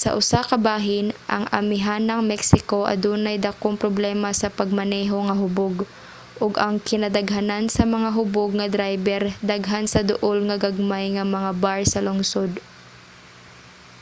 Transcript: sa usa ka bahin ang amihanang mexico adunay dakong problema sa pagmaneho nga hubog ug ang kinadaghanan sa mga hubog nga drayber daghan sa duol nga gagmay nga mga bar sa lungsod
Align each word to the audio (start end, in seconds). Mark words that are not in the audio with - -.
sa 0.00 0.08
usa 0.20 0.40
ka 0.50 0.56
bahin 0.66 1.06
ang 1.34 1.44
amihanang 1.60 2.22
mexico 2.32 2.78
adunay 2.92 3.36
dakong 3.46 3.80
problema 3.84 4.28
sa 4.40 4.52
pagmaneho 4.58 5.18
nga 5.26 5.38
hubog 5.42 5.76
ug 6.44 6.52
ang 6.64 6.74
kinadaghanan 6.88 7.64
sa 7.76 7.84
mga 7.94 8.08
hubog 8.18 8.50
nga 8.58 8.70
drayber 8.76 9.22
daghan 9.50 9.86
sa 9.90 10.00
duol 10.08 10.38
nga 10.46 10.56
gagmay 10.64 11.06
nga 11.14 11.24
mga 11.36 11.50
bar 11.62 11.80
sa 11.92 12.02
lungsod 12.06 12.52